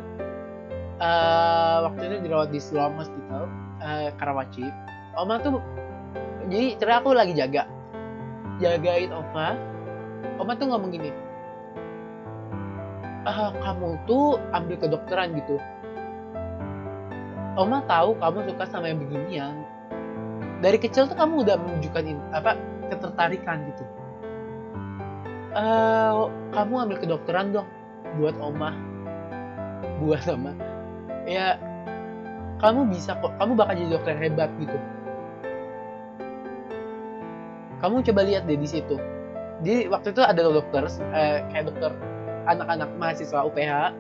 [0.98, 3.46] eh, waktu itu dirawat di Siloam Hospital
[3.78, 4.66] uh, Karawaci.
[5.14, 5.62] Oma tuh
[6.50, 7.70] jadi cerita aku lagi jaga.
[8.58, 9.54] Jagain oma.
[10.42, 11.14] Oma tuh ngomong gini
[13.24, 15.62] ah, kamu tuh ambil kedokteran gitu.
[17.54, 19.62] Oma tahu kamu suka sama yang beginian.
[20.60, 22.58] Dari kecil tuh kamu udah menunjukkan apa
[22.90, 23.86] ketertarikan gitu
[25.54, 27.70] uh, kamu ambil kedokteran dong
[28.18, 28.74] buat Oma.
[30.02, 30.54] Buat Oma.
[31.26, 31.58] Ya
[32.60, 33.34] kamu bisa kok.
[33.38, 34.78] Kamu bakal jadi dokter hebat gitu.
[37.84, 38.96] Kamu coba lihat deh di situ.
[39.64, 40.84] Di waktu itu ada dokter
[41.16, 41.92] eh, kayak dokter
[42.44, 43.96] anak-anak mahasiswa UPH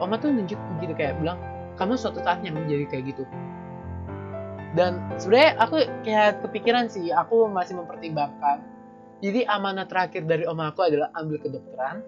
[0.00, 1.36] Oma tuh nunjuk gitu kayak bilang
[1.76, 3.24] kamu suatu saat yang menjadi kayak gitu.
[4.72, 8.69] Dan sebenarnya aku kayak kepikiran sih aku masih mempertimbangkan
[9.20, 12.00] jadi amanah terakhir dari oma aku adalah ambil kedokteran.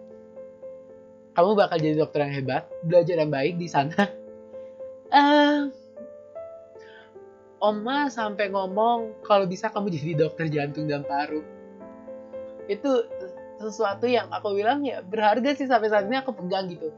[1.32, 3.96] Kamu bakal jadi dokter yang hebat belajar yang baik di sana.
[5.12, 5.68] Uh,
[7.60, 11.44] oma sampai ngomong kalau bisa kamu jadi dokter jantung dan paru.
[12.64, 13.04] Itu
[13.60, 16.88] sesuatu yang aku bilang ya berharga sih sampai saat ini aku pegang gitu.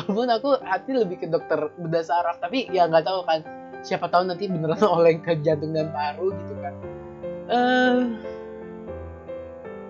[0.00, 3.44] Walaupun aku hati lebih ke dokter bedah saraf tapi ya nggak tahu kan.
[3.84, 6.74] Siapa tahu nanti beneran oleh ke jantung dan paru gitu kan.
[7.48, 8.00] Uh,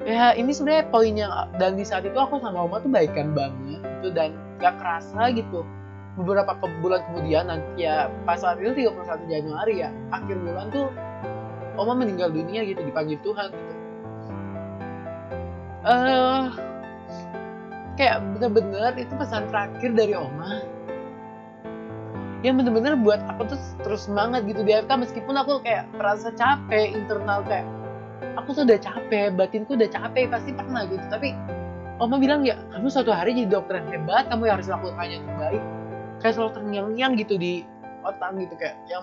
[0.07, 3.83] ya ini sebenarnya poin yang dan di saat itu aku sama Oma tuh baikan banget
[3.83, 5.67] gitu dan gak kerasa gitu.
[6.19, 10.91] Beberapa bulan kemudian nanti ya pas saat itu 31 Januari ya akhir bulan tuh
[11.79, 13.75] Oma meninggal dunia gitu dipanggil Tuhan gitu.
[15.87, 16.45] Eh uh,
[17.95, 20.63] kayak bener-bener itu pesan terakhir dari Oma
[22.47, 26.95] yang bener-bener buat aku tuh terus semangat gitu di FK meskipun aku kayak merasa capek
[26.95, 27.67] internal kayak
[28.39, 31.05] aku tuh udah capek batinku udah capek pasti pernah gitu.
[31.11, 31.35] Tapi
[31.99, 35.63] Oma bilang ya kamu suatu hari jadi dokter yang hebat kamu harus lakukan yang terbaik.
[36.23, 37.67] Kayak selalu terngiang-ngiang gitu di
[38.07, 39.03] otak gitu kayak yang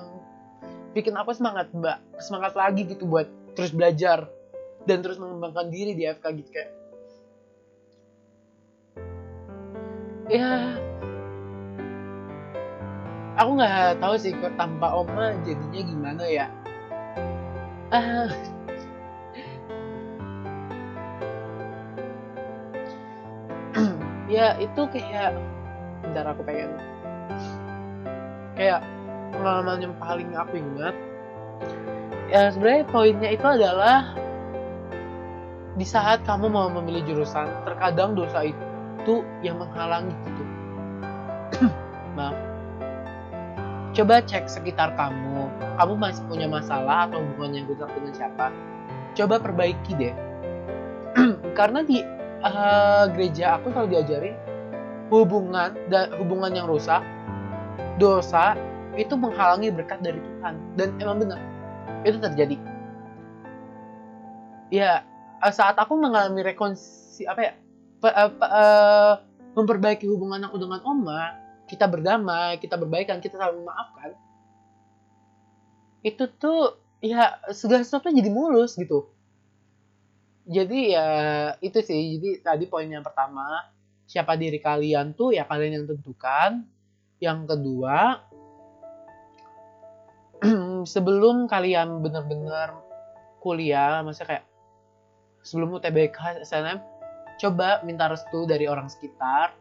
[0.95, 3.27] bikin apa semangat mbak semangat lagi gitu buat
[3.59, 4.31] terus belajar
[4.87, 6.71] dan terus mengembangkan diri di FK gitu kayak.
[10.31, 10.79] Ya
[13.35, 16.47] aku nggak tahu sih kok tanpa oma jadinya gimana ya.
[17.91, 18.31] Ah
[24.35, 25.39] ya itu kayak
[26.03, 26.75] bentar aku pengen.
[28.59, 28.83] Kayak
[29.31, 30.95] pengalaman yang paling aku ingat
[32.31, 34.15] ya sebenarnya poinnya itu adalah
[35.75, 40.43] di saat kamu mau memilih jurusan terkadang dosa itu yang menghalangi gitu.
[42.17, 42.35] Maaf.
[43.95, 48.51] Coba cek sekitar kamu kamu masih punya masalah atau hubungan yang dengan siapa
[49.15, 50.15] coba perbaiki deh.
[51.59, 52.03] Karena di
[52.45, 54.35] uh, gereja aku selalu diajarin
[55.09, 57.01] hubungan dan hubungan yang rusak
[57.97, 58.53] dosa
[58.95, 60.55] itu menghalangi berkat dari Tuhan.
[60.77, 61.41] Dan emang benar
[62.05, 62.57] itu terjadi.
[64.69, 65.03] Ya
[65.51, 67.53] saat aku mengalami rekonsi apa ya
[68.01, 69.13] pe, uh, pe, uh,
[69.57, 74.13] memperbaiki hubungan aku dengan Oma kita berdamai kita berbaikan kita saling memaafkan
[76.05, 79.09] itu tuh ya segala sesuatu jadi mulus gitu
[80.45, 81.07] jadi ya
[81.59, 82.17] itu sih.
[82.17, 83.65] Jadi tadi poin yang pertama
[84.05, 86.61] siapa diri kalian tuh ya kalian yang tentukan.
[87.17, 88.21] Yang kedua
[90.93, 92.77] sebelum kalian benar-benar
[93.41, 94.45] kuliah masa kayak
[95.41, 96.81] sebelum UTBK SNM
[97.41, 99.57] coba minta restu dari orang sekitar.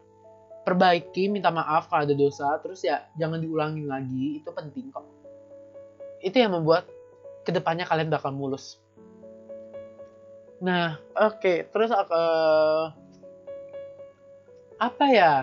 [0.65, 2.61] Perbaiki minta maaf kalau ada dosa.
[2.61, 4.41] Terus ya jangan diulangin lagi.
[4.41, 5.05] Itu penting kok.
[6.21, 6.89] Itu yang membuat
[7.45, 8.81] ke depannya kalian bakal mulus
[10.65, 11.57] nah oke okay.
[11.69, 12.89] terus uh,
[14.75, 15.33] apa ya?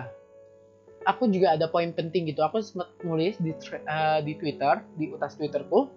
[1.03, 2.39] Aku juga ada poin penting gitu.
[2.47, 5.91] Aku sempat nulis di uh, di Twitter di utas Twitterku.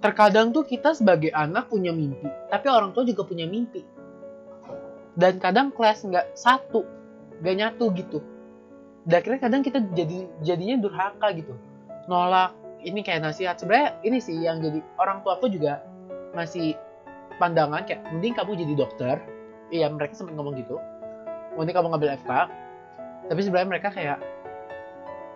[0.00, 3.84] Terkadang tuh kita sebagai anak punya mimpi tapi orang tua juga punya mimpi.
[5.12, 6.88] Dan kadang kelas nggak satu
[7.44, 8.18] nggak nyatu gitu.
[9.04, 11.52] Dan akhirnya kadang kita jadi jadinya durhaka gitu.
[12.08, 15.84] Nolak ini kayak nasihat sebenarnya ini sih yang jadi orang tua aku juga
[16.32, 16.74] masih
[17.36, 19.16] pandangan kayak mending kamu jadi dokter.
[19.70, 20.76] Iya mereka sempat ngomong gitu.
[21.56, 22.30] Mending kamu ngambil FK
[23.30, 24.18] tapi sebenarnya mereka kayak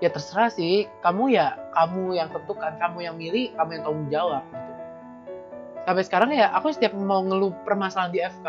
[0.02, 4.42] ya terserah sih kamu ya kamu yang tentukan kamu yang milih kamu yang tanggung jawab
[4.50, 4.72] gitu.
[5.84, 8.48] Sampai sekarang ya aku setiap mau ngeluh permasalahan di FK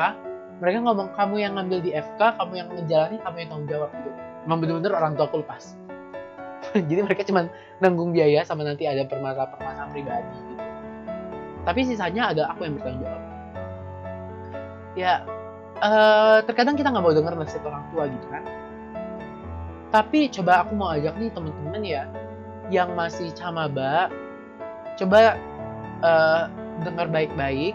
[0.64, 4.12] mereka ngomong kamu yang ngambil di FK kamu yang menjalani kamu yang tanggung jawab gitu.
[4.46, 5.85] Emang bener-bener orang tua aku lepas
[6.90, 7.48] jadi mereka cuma
[7.80, 10.64] nanggung biaya sama nanti ada permasalahan-permasalahan pribadi gitu.
[11.66, 13.24] Tapi sisanya ada aku yang bertanggung jawab.
[14.96, 15.14] Ya
[15.80, 18.44] uh, terkadang kita nggak mau dengar nasihat orang tua gitu kan.
[19.90, 22.04] Tapi coba aku mau ajak nih temen-temen ya
[22.68, 24.12] yang masih camaba
[25.00, 25.40] coba
[26.04, 26.52] uh,
[26.84, 27.74] dengar baik-baik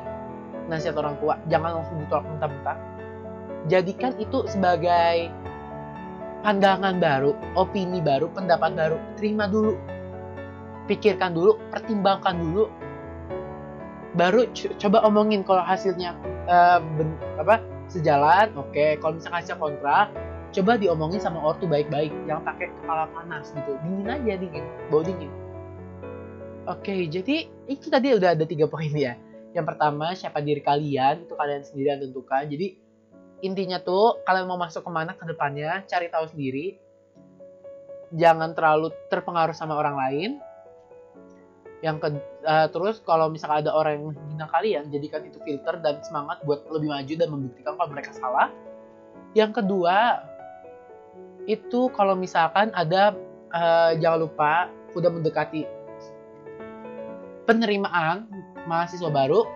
[0.69, 1.41] nasihat orang tua.
[1.49, 2.91] Jangan langsung ditolak mentah-mentah
[3.69, 5.29] jadikan itu sebagai
[6.41, 9.77] pandangan baru opini baru pendapat baru terima dulu
[10.89, 12.65] pikirkan dulu pertimbangkan dulu
[14.19, 14.49] baru
[14.81, 16.17] coba omongin kalau hasilnya
[16.51, 16.83] uh,
[17.39, 18.99] apa sejalan oke okay.
[18.99, 20.11] kalau misalnya hasil kontra
[20.51, 25.31] coba diomongin sama ortu baik-baik jangan pakai kepala panas gitu dingin aja dingin bawa dingin
[26.69, 29.17] Oke, jadi itu tadi udah ada tiga poin ya.
[29.57, 32.45] Yang pertama, siapa diri kalian, itu kalian sendiri yang tentukan.
[32.47, 32.67] Jadi
[33.41, 36.77] intinya tuh, kalian mau masuk ke mana ke depannya, cari tahu sendiri.
[38.15, 40.31] Jangan terlalu terpengaruh sama orang lain.
[41.81, 42.09] Yang ke,
[42.45, 46.69] uh, terus kalau misalkan ada orang yang menghina kalian, jadikan itu filter dan semangat buat
[46.69, 48.53] lebih maju dan membuktikan kalau mereka salah.
[49.33, 50.27] Yang kedua,
[51.49, 53.17] itu kalau misalkan ada
[53.55, 54.53] uh, jangan lupa
[54.93, 55.65] udah mendekati
[57.47, 58.27] penerimaan
[58.67, 59.47] mahasiswa baru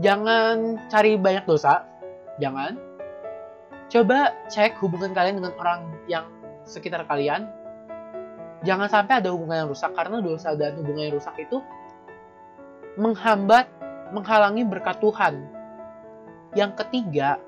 [0.00, 1.84] jangan cari banyak dosa.
[2.40, 2.76] Jangan.
[3.92, 6.24] Coba cek hubungan kalian dengan orang yang
[6.64, 7.46] sekitar kalian.
[8.64, 11.64] Jangan sampai ada hubungan yang rusak karena dosa dan hubungan yang rusak itu
[13.00, 13.68] menghambat
[14.12, 15.34] menghalangi berkat Tuhan.
[16.56, 17.40] Yang ketiga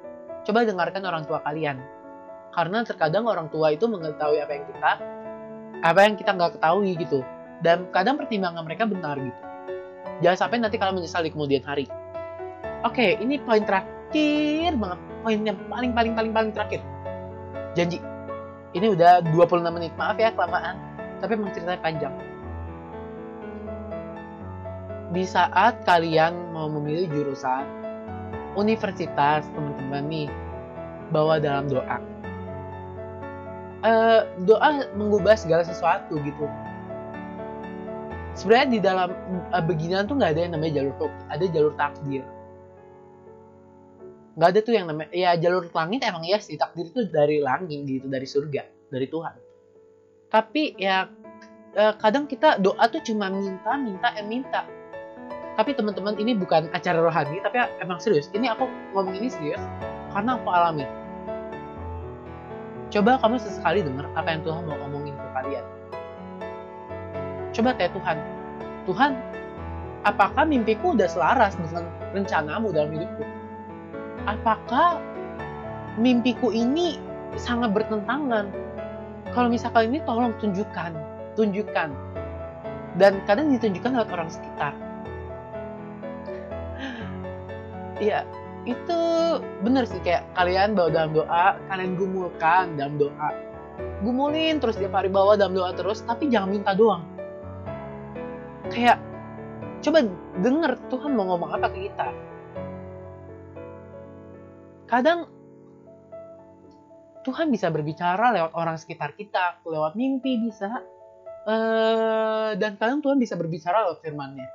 [0.46, 1.80] coba dengarkan orang tua kalian.
[2.52, 4.92] Karena terkadang orang tua itu mengetahui apa yang kita
[5.82, 7.20] apa yang kita nggak ketahui gitu.
[7.62, 9.40] Dan kadang pertimbangan mereka benar gitu.
[10.26, 11.86] Jangan sampai nanti kalian menyesal di kemudian hari
[12.82, 15.00] oke ini poin terakhir banget.
[15.22, 16.80] Poin yang paling paling paling paling terakhir.
[17.78, 18.02] Janji.
[18.72, 19.92] Ini udah 26 menit.
[19.96, 20.76] Maaf ya kelamaan.
[21.20, 22.14] Tapi emang ceritanya panjang.
[25.12, 27.68] Di saat kalian mau memilih jurusan
[28.56, 30.28] universitas teman-teman nih
[31.12, 32.00] bawa dalam doa.
[33.82, 36.48] Uh, doa mengubah segala sesuatu gitu.
[38.32, 39.12] Sebenarnya di dalam
[39.52, 42.24] uh, beginian tuh nggak ada yang namanya jalur hoki ada jalur takdir
[44.36, 47.84] nggak ada tuh yang namanya ya jalur langit emang ya sih takdir itu dari langit
[47.84, 49.34] gitu dari surga dari Tuhan
[50.32, 51.08] tapi ya
[51.76, 54.64] uh, kadang kita doa tuh cuma minta minta eh minta
[55.52, 58.64] tapi teman-teman ini bukan acara rohani tapi emang serius ini aku
[58.96, 59.60] ngomong ini serius
[60.16, 60.88] karena aku alami
[62.92, 65.64] Coba kamu sesekali dengar apa yang Tuhan mau ngomongin ke kalian.
[67.56, 68.16] Coba tanya Tuhan,
[68.84, 69.12] Tuhan,
[70.04, 73.24] apakah mimpiku udah selaras dengan rencanamu dalam hidupku?
[74.22, 75.02] Apakah
[75.98, 76.98] mimpiku ini
[77.34, 78.48] sangat bertentangan?
[79.34, 80.92] Kalau misalkan ini tolong tunjukkan,
[81.34, 81.90] tunjukkan.
[83.00, 84.76] Dan kadang ditunjukkan lewat orang sekitar.
[87.98, 88.28] Iya,
[88.62, 89.00] itu
[89.66, 93.30] bener sih kayak kalian bawa dalam doa kalian gumulkan dalam doa
[94.06, 97.02] gumulin terus tiap hari bawa dalam doa terus tapi jangan minta doang
[98.70, 99.02] kayak
[99.82, 100.06] coba
[100.38, 102.14] denger Tuhan mau ngomong apa ke kita
[104.92, 105.24] kadang
[107.24, 110.84] Tuhan bisa berbicara lewat orang sekitar kita lewat mimpi bisa.
[111.42, 114.46] Uh, dan kadang Tuhan bisa berbicara lewat firmannya.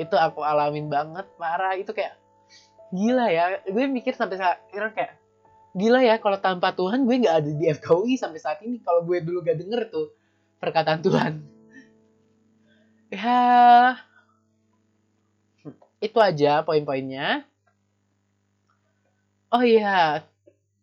[0.00, 1.78] Itu aku alamin banget parah.
[1.78, 2.18] Itu kayak
[2.90, 3.62] gila ya.
[3.68, 5.12] Gue mikir sampai sekarang kayak
[5.76, 8.80] gila ya kalau tanpa Tuhan gue nggak ada di FKUI sampai saat ini.
[8.80, 10.12] Kalau gue dulu gak denger tuh
[10.58, 11.32] perkataan Tuhan.
[13.08, 14.04] Ya.
[16.00, 17.47] Itu aja poin-poinnya
[19.52, 20.24] oh iya.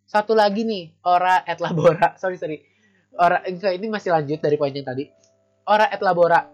[0.05, 2.13] Satu lagi nih ora et labora.
[2.21, 2.61] Sorry sorry.
[3.15, 5.09] Ora ini masih lanjut dari poin yang tadi.
[5.65, 6.45] Ora et labora.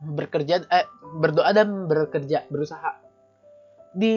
[0.00, 0.86] Bekerja eh,
[1.20, 2.98] berdoa dan bekerja berusaha.
[3.94, 4.14] Di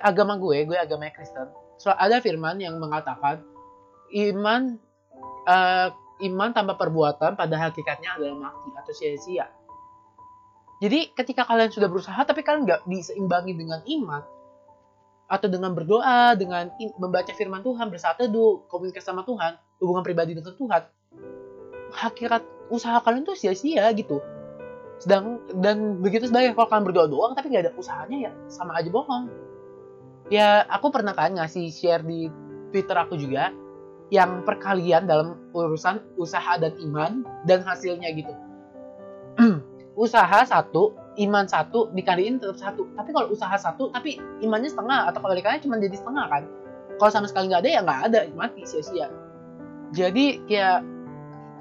[0.00, 3.44] agama gue gue agama Kristen so ada firman yang mengatakan
[4.14, 4.80] iman
[5.44, 5.88] uh,
[6.24, 9.46] iman tanpa perbuatan pada hakikatnya adalah mati atau sia-sia.
[10.80, 14.22] Jadi ketika kalian sudah berusaha tapi kalian nggak diseimbangi dengan iman
[15.34, 16.70] atau dengan berdoa dengan
[17.02, 20.82] membaca firman Tuhan bersatu teduh komunikasi sama Tuhan hubungan pribadi dengan Tuhan.
[21.90, 24.22] Hakikat usaha kalian tuh sia-sia gitu.
[25.02, 28.88] Sedang dan begitu sebagai kalau kalian berdoa doang tapi nggak ada usahanya ya sama aja
[28.94, 29.26] bohong.
[30.30, 32.30] Ya aku pernah kan ngasih share di
[32.70, 33.50] twitter aku juga
[34.14, 38.32] yang perkalian dalam urusan usaha dan iman dan hasilnya gitu.
[39.94, 42.90] Usaha satu iman satu dikaliin tetap satu.
[42.98, 46.42] Tapi kalau usaha satu tapi imannya setengah atau kebalikannya cuma jadi setengah kan?
[46.98, 49.10] Kalau sama sekali nggak ada ya nggak ada mati sia-sia.
[49.94, 50.82] Jadi ya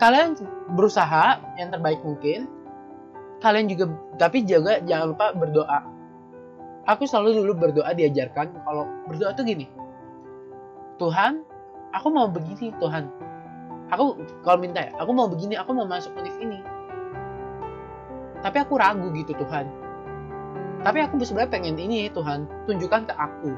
[0.02, 0.38] kalian
[0.74, 2.50] berusaha yang terbaik mungkin.
[3.44, 5.80] Kalian juga tapi juga jangan lupa berdoa.
[6.90, 9.70] Aku selalu dulu berdoa diajarkan kalau berdoa tuh gini.
[10.98, 11.46] Tuhan
[11.94, 13.06] aku mau begini Tuhan.
[13.94, 16.73] Aku kalau minta ya aku mau begini aku mau masuk univ ini
[18.44, 19.66] tapi aku ragu gitu Tuhan.
[20.84, 23.52] Tapi aku sebenarnya pengen ini Tuhan tunjukkan ke aku.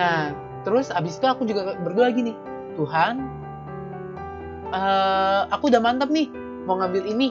[0.00, 0.32] Nah
[0.64, 2.34] terus abis itu aku juga berdoa gini
[2.74, 3.22] Tuhan
[4.72, 6.32] uh, aku udah mantap nih
[6.64, 7.30] mau ngambil ini.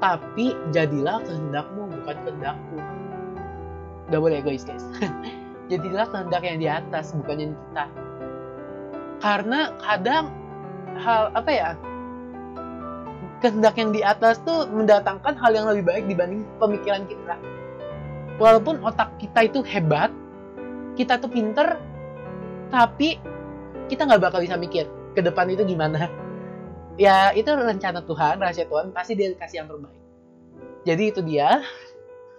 [0.00, 2.76] Tapi jadilah kehendakmu bukan kehendakku.
[4.08, 4.82] Gak boleh egois guys.
[5.70, 7.84] Jadilah kehendak yang di atas bukan yang kita.
[9.20, 10.32] Karena kadang
[10.96, 11.70] hal apa ya
[13.40, 17.36] kehendak yang di atas tuh mendatangkan hal yang lebih baik dibanding pemikiran kita.
[18.36, 20.12] Walaupun otak kita itu hebat
[20.96, 21.80] kita tuh pinter
[22.68, 23.16] tapi
[23.88, 26.06] kita nggak bakal bisa mikir ke depan itu gimana.
[27.00, 29.96] Ya itu rencana Tuhan rahasia Tuhan pasti dia kasih yang terbaik.
[30.84, 31.64] Jadi itu dia.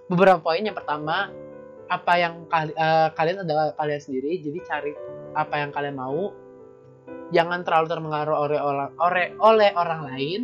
[0.06, 0.62] Beberapa poin.
[0.62, 1.34] Yang pertama
[1.90, 4.38] apa yang uh, kalian adalah kalian sendiri.
[4.38, 4.94] Jadi cari
[5.34, 6.30] apa yang kalian mau.
[7.34, 10.42] Jangan terlalu terpengaruh oleh orang oleh, oleh orang lain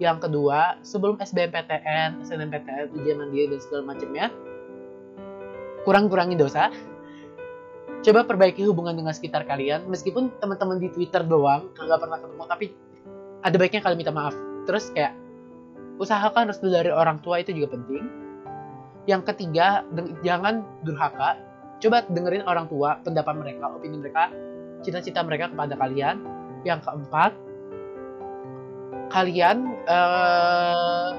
[0.00, 4.26] yang kedua sebelum SBMPTN SNMPTN ujian mandiri dan segala macamnya
[5.84, 6.72] kurang-kurangi dosa
[8.02, 12.66] coba perbaiki hubungan dengan sekitar kalian meskipun teman-teman di Twitter doang nggak pernah ketemu tapi
[13.42, 15.14] ada baiknya kalian minta maaf terus kayak
[16.00, 18.22] usahakan restu dari orang tua itu juga penting
[19.10, 19.82] yang ketiga,
[20.22, 21.34] jangan durhaka.
[21.82, 24.30] Coba dengerin orang tua, pendapat mereka, opini mereka,
[24.86, 26.22] cita-cita mereka kepada kalian.
[26.62, 27.34] Yang keempat,
[29.12, 31.12] kalian uh,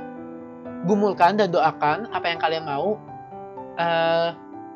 [0.90, 2.98] gumulkan dan doakan apa yang kalian mau.
[3.78, 4.34] Uh,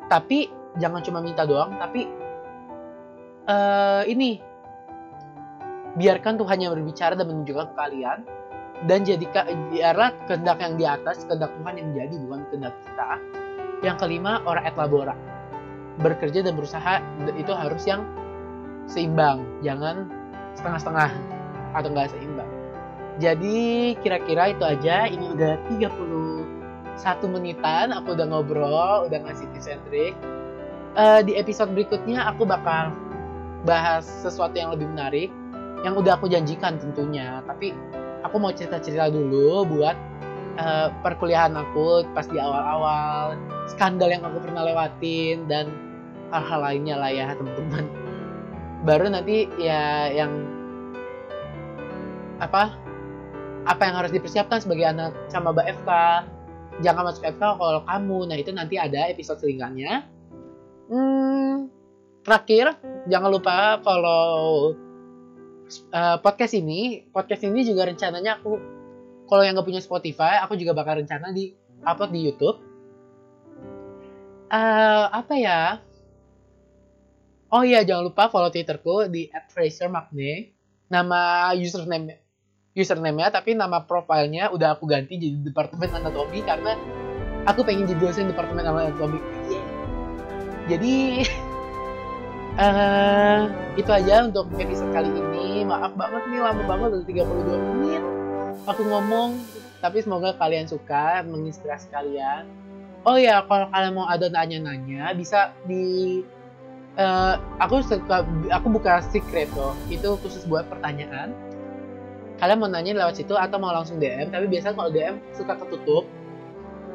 [0.08, 0.48] tapi
[0.80, 2.08] jangan cuma minta doang, tapi
[3.50, 4.40] uh, ini
[5.98, 8.18] biarkan Tuhan yang berbicara dan menunjukkan ke kalian
[8.86, 13.08] dan jadikan biarlah kehendak yang di atas kehendak Tuhan yang jadi bukan kehendak kita.
[13.78, 15.14] Yang kelima orang et labora.
[15.98, 17.02] Bekerja dan berusaha
[17.34, 18.06] itu harus yang
[18.86, 20.06] seimbang jangan
[20.54, 21.10] setengah-setengah
[21.74, 22.57] atau enggak seimbang
[23.18, 23.58] jadi
[23.98, 25.10] kira-kira itu aja.
[25.10, 30.14] Ini udah 31 menitan aku udah ngobrol udah ngasih tips and trick.
[30.98, 32.94] Uh, di episode berikutnya aku bakal
[33.66, 35.30] bahas sesuatu yang lebih menarik
[35.82, 37.42] yang udah aku janjikan tentunya.
[37.42, 37.74] Tapi
[38.22, 39.98] aku mau cerita-cerita dulu buat
[40.62, 43.34] uh, perkuliahan aku pas di awal-awal,
[43.66, 45.74] skandal yang aku pernah lewatin dan
[46.30, 47.84] hal-hal lainnya lah ya teman-teman.
[48.86, 50.30] Baru nanti ya yang
[52.38, 52.87] apa
[53.68, 55.90] apa yang harus dipersiapkan sebagai anak sama Mbak FK.
[56.80, 58.18] Jangan masuk FK kalau kamu.
[58.32, 60.08] Nah itu nanti ada episode selingannya.
[60.88, 61.68] Hmm,
[62.24, 64.72] terakhir jangan lupa kalau
[65.92, 68.56] uh, podcast ini podcast ini juga rencananya aku
[69.28, 71.52] kalau yang nggak punya Spotify aku juga bakal rencana di
[71.84, 72.56] upload di YouTube
[74.52, 75.60] uh, apa ya
[77.52, 80.52] oh iya jangan lupa follow twitterku di @frasermagne
[80.88, 82.27] nama username
[82.78, 86.78] username-nya tapi nama profilnya udah aku ganti jadi departemen anatomi karena
[87.44, 89.18] aku pengen jadi dosen departemen anatomi.
[90.70, 91.26] Jadi
[92.54, 93.42] uh,
[93.80, 95.66] itu aja untuk episode kali ini.
[95.66, 98.02] Maaf banget nih lama banget udah 32 menit.
[98.70, 99.34] Aku ngomong
[99.82, 102.46] tapi semoga kalian suka menginspirasi kalian.
[103.02, 106.22] Oh ya kalau kalian mau ada nanya-nanya bisa di
[106.98, 111.32] uh, aku suka aku buka secret loh itu khusus buat pertanyaan
[112.38, 116.04] kalian mau nanya lewat situ atau mau langsung DM tapi biasanya kalau DM suka ketutup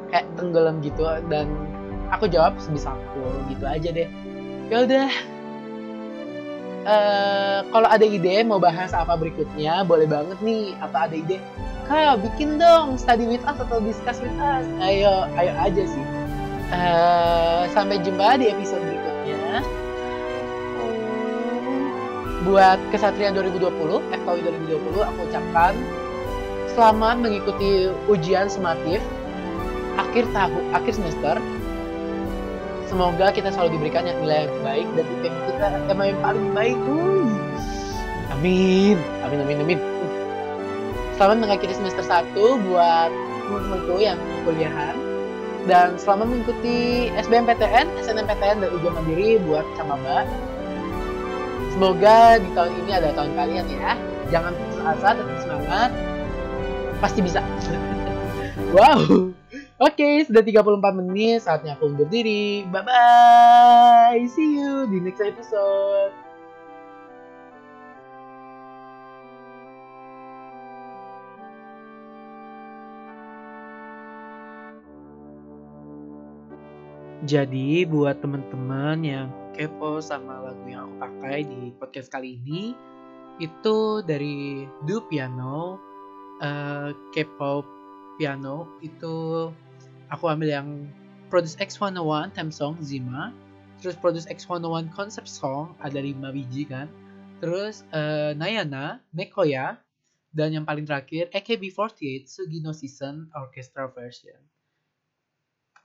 [0.08, 1.46] kayak tenggelam gitu dan
[2.08, 4.08] aku jawab sebisa aku gitu aja deh
[4.72, 5.08] ya udah
[6.84, 10.76] Uh, kalau ada ide mau bahas apa berikutnya, boleh banget nih.
[10.84, 11.40] Apa ada ide?
[11.88, 14.68] Kak, bikin dong study with us atau discuss with us.
[14.84, 16.04] Ayo, ayo aja sih.
[16.68, 19.64] Uh, sampai jumpa di episode berikutnya.
[22.44, 24.36] Buat Kesatria 2020, FKW
[24.68, 25.72] 2020, aku ucapkan
[26.76, 29.00] selamat mengikuti ujian sematif
[29.96, 31.40] akhir tahun, akhir semester.
[32.84, 36.76] Semoga kita selalu diberikan nilai yang baik dan IPK kita emang yang paling baik.
[38.36, 39.00] Amin.
[39.24, 39.80] Amin amin amin.
[41.16, 42.36] Selamat mengakhiri semester 1
[42.68, 43.08] buat
[43.48, 44.92] teman-temanku yang kuliahan.
[45.64, 50.28] Dan selamat mengikuti SBMPTN, SNMPTN dan ujian mandiri buat Camaba.
[51.74, 53.98] Semoga di tahun ini ada tahun kalian ya.
[54.30, 55.90] Jangan putus asa, tetap semangat.
[57.02, 57.42] Pasti bisa.
[58.78, 59.02] wow.
[59.82, 62.62] Oke, sudah 34 menit, saatnya aku undur diri.
[62.70, 64.22] Bye-bye.
[64.30, 66.14] See you di next episode.
[77.26, 82.74] Jadi buat teman-teman yang kepo sama lagu yang aku pakai di podcast kali ini.
[83.38, 85.78] Itu dari Do Piano,
[86.42, 87.66] uh, K-pop
[88.14, 89.50] piano itu
[90.10, 90.68] aku ambil yang
[91.30, 93.34] Produce X101 theme song Zima.
[93.82, 96.86] Terus Produce X101 concept song ada 5 biji kan.
[97.42, 99.78] Terus uh, Nayana Nekoya.
[100.34, 104.53] Dan yang paling terakhir AKB48 Sugino Season Orchestra Version